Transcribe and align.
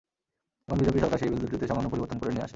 এখন 0.67 0.77
বিজেপি 0.79 0.99
সরকার 1.03 1.17
সেই 1.17 1.29
বিল 1.29 1.39
দুটিতে 1.43 1.65
সামান্য 1.67 1.87
পরিবর্তন 1.91 2.17
করে 2.19 2.31
নিয়ে 2.31 2.45
আসে। 2.45 2.49